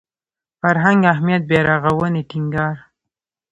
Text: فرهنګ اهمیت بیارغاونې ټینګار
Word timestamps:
فرهنګ 0.59 1.01
اهمیت 1.13 1.43
بیارغاونې 1.49 2.21
ټینګار 2.29 2.75